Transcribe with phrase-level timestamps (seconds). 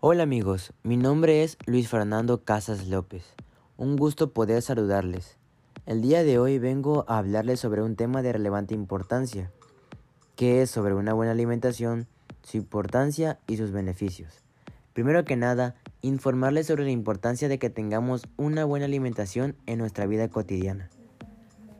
[0.00, 3.34] Hola amigos, mi nombre es Luis Fernando Casas López.
[3.76, 5.38] Un gusto poder saludarles.
[5.86, 9.50] El día de hoy vengo a hablarles sobre un tema de relevante importancia,
[10.36, 12.06] que es sobre una buena alimentación,
[12.44, 14.44] su importancia y sus beneficios.
[14.92, 20.06] Primero que nada, informarles sobre la importancia de que tengamos una buena alimentación en nuestra
[20.06, 20.90] vida cotidiana.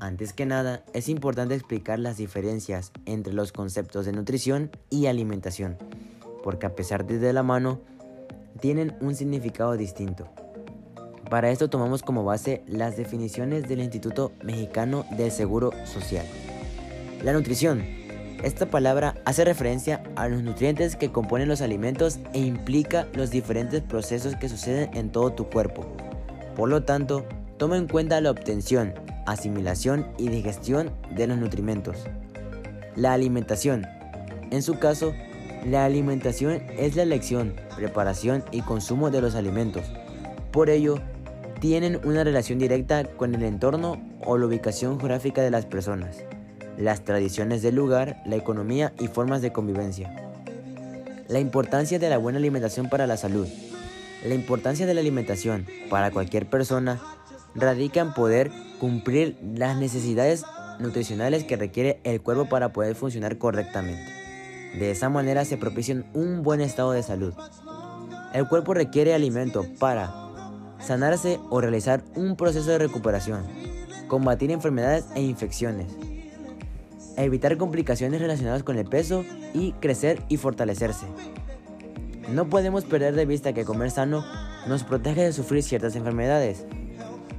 [0.00, 5.76] Antes que nada, es importante explicar las diferencias entre los conceptos de nutrición y alimentación,
[6.42, 7.82] porque a pesar de de la mano,
[8.56, 10.28] tienen un significado distinto.
[11.30, 16.24] Para esto tomamos como base las definiciones del Instituto Mexicano del Seguro Social.
[17.22, 17.84] La nutrición.
[18.42, 23.80] Esta palabra hace referencia a los nutrientes que componen los alimentos e implica los diferentes
[23.80, 25.86] procesos que suceden en todo tu cuerpo.
[26.54, 27.26] Por lo tanto,
[27.56, 28.94] toma en cuenta la obtención,
[29.26, 32.04] asimilación y digestión de los nutrimentos.
[32.94, 33.86] La alimentación.
[34.50, 35.12] En su caso,
[35.64, 39.84] la alimentación es la elección, preparación y consumo de los alimentos.
[40.52, 41.00] Por ello,
[41.60, 46.18] tienen una relación directa con el entorno o la ubicación geográfica de las personas,
[46.78, 50.14] las tradiciones del lugar, la economía y formas de convivencia.
[51.28, 53.48] La importancia de la buena alimentación para la salud.
[54.24, 57.00] La importancia de la alimentación para cualquier persona
[57.54, 60.44] radica en poder cumplir las necesidades
[60.78, 64.15] nutricionales que requiere el cuerpo para poder funcionar correctamente.
[64.78, 67.32] De esa manera se propicia un buen estado de salud.
[68.34, 70.12] El cuerpo requiere alimento para
[70.78, 73.46] sanarse o realizar un proceso de recuperación,
[74.06, 75.86] combatir enfermedades e infecciones,
[77.16, 81.06] evitar complicaciones relacionadas con el peso y crecer y fortalecerse.
[82.30, 84.26] No podemos perder de vista que comer sano
[84.68, 86.66] nos protege de sufrir ciertas enfermedades.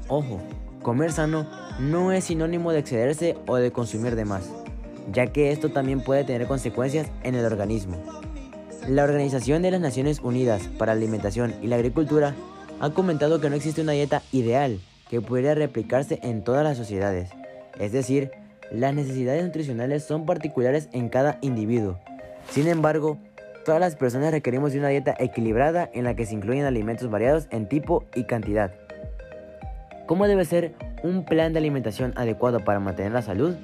[0.07, 0.41] Ojo,
[0.81, 1.47] comer sano
[1.79, 4.49] no es sinónimo de excederse o de consumir de más
[5.11, 7.97] ya que esto también puede tener consecuencias en el organismo.
[8.87, 12.35] La Organización de las Naciones Unidas para la Alimentación y la Agricultura
[12.79, 17.29] ha comentado que no existe una dieta ideal que pudiera replicarse en todas las sociedades,
[17.79, 18.31] es decir,
[18.71, 21.99] las necesidades nutricionales son particulares en cada individuo.
[22.49, 23.17] Sin embargo,
[23.65, 27.47] todas las personas requerimos de una dieta equilibrada en la que se incluyen alimentos variados
[27.49, 28.73] en tipo y cantidad.
[30.05, 30.73] ¿Cómo debe ser
[31.03, 33.55] un plan de alimentación adecuado para mantener la salud?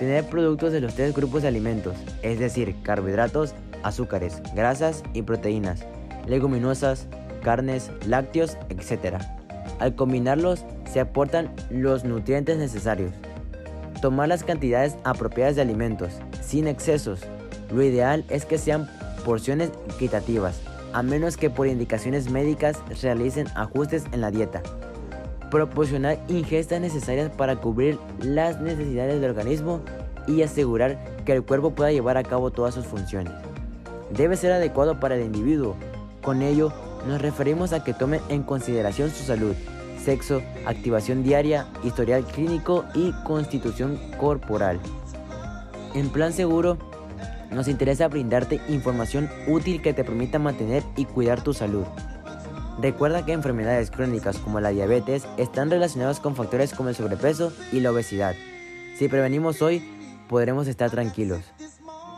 [0.00, 5.84] Tener productos de los tres grupos de alimentos, es decir, carbohidratos, azúcares, grasas y proteínas,
[6.26, 7.06] leguminosas,
[7.42, 9.18] carnes, lácteos, etc.
[9.78, 13.12] Al combinarlos se aportan los nutrientes necesarios.
[14.00, 17.20] Tomar las cantidades apropiadas de alimentos, sin excesos.
[17.70, 18.88] Lo ideal es que sean
[19.26, 20.62] porciones equitativas,
[20.94, 24.62] a menos que por indicaciones médicas realicen ajustes en la dieta
[25.50, 29.80] proporcionar ingestas necesarias para cubrir las necesidades del organismo
[30.26, 33.32] y asegurar que el cuerpo pueda llevar a cabo todas sus funciones.
[34.10, 35.76] Debe ser adecuado para el individuo.
[36.22, 36.72] Con ello,
[37.06, 39.54] nos referimos a que tome en consideración su salud,
[40.04, 44.80] sexo, activación diaria, historial clínico y constitución corporal.
[45.94, 46.78] En plan seguro,
[47.50, 51.84] nos interesa brindarte información útil que te permita mantener y cuidar tu salud.
[52.80, 57.80] Recuerda que enfermedades crónicas como la diabetes están relacionadas con factores como el sobrepeso y
[57.80, 58.34] la obesidad.
[58.96, 59.82] Si prevenimos hoy,
[60.28, 61.42] podremos estar tranquilos.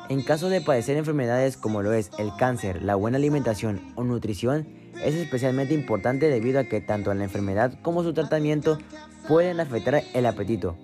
[0.09, 4.69] En caso de padecer enfermedades como lo es el cáncer, la buena alimentación o nutrición
[5.03, 8.79] es especialmente importante debido a que tanto la enfermedad como su tratamiento
[9.27, 10.77] pueden afectar el apetito.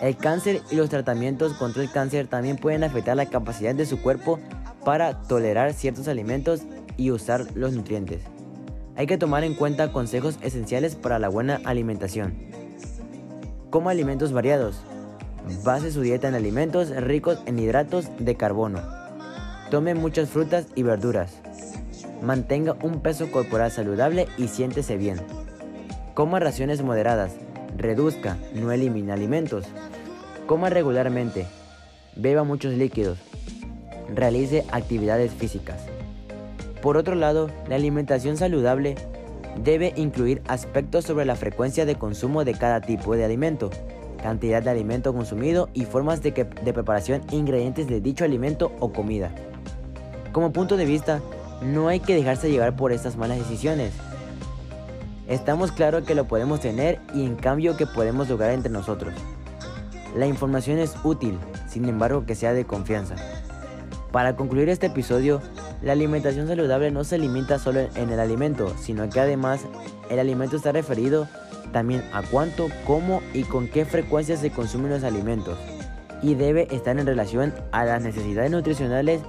[0.00, 4.00] El cáncer y los tratamientos contra el cáncer también pueden afectar la capacidad de su
[4.00, 4.40] cuerpo
[4.82, 6.62] para tolerar ciertos alimentos
[6.96, 8.22] y usar los nutrientes.
[9.00, 12.34] Hay que tomar en cuenta consejos esenciales para la buena alimentación.
[13.70, 14.82] Coma alimentos variados.
[15.64, 18.82] Base su dieta en alimentos ricos en hidratos de carbono.
[19.70, 21.32] Tome muchas frutas y verduras.
[22.20, 25.18] Mantenga un peso corporal saludable y siéntese bien.
[26.12, 27.32] Coma raciones moderadas.
[27.78, 29.64] Reduzca, no elimine alimentos.
[30.46, 31.46] Coma regularmente.
[32.16, 33.18] Beba muchos líquidos.
[34.14, 35.86] Realice actividades físicas.
[36.82, 38.94] Por otro lado, la alimentación saludable
[39.62, 43.70] debe incluir aspectos sobre la frecuencia de consumo de cada tipo de alimento,
[44.22, 49.30] cantidad de alimento consumido y formas de, preparación e ingredientes de dicho alimento o comida.
[50.32, 51.20] Como punto de vista,
[51.62, 53.92] no hay que dejarse llevar por estas malas decisiones.
[55.28, 59.14] Estamos claros que lo podemos tener y en cambio que podemos lograr entre nosotros.
[60.16, 61.38] La información es útil,
[61.68, 63.14] sin embargo que sea de confianza.
[64.10, 65.40] Para concluir este episodio,
[65.82, 69.62] la alimentación saludable no se limita solo en el alimento, sino que además
[70.10, 71.26] el alimento está referido
[71.72, 75.58] también a cuánto, cómo y con qué frecuencia se consumen los alimentos
[76.22, 79.22] y debe estar en relación a las necesidades nutricionales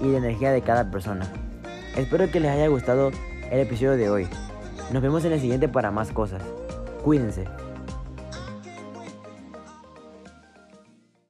[0.00, 1.30] y de energía de cada persona.
[1.96, 3.10] Espero que les haya gustado
[3.50, 4.28] el episodio de hoy.
[4.92, 6.42] Nos vemos en el siguiente para más cosas.
[7.04, 7.44] Cuídense.